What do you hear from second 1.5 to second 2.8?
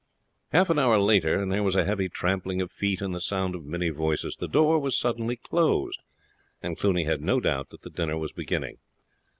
there was a heavy trampling of